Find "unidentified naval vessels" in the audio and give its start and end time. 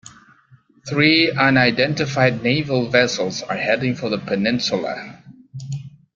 1.31-3.43